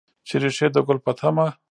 چې 0.27 0.35
ریښې 0.41 0.67
د 0.71 0.77
ګل 0.87 0.97
په 1.05 1.11
تمه 1.19 1.47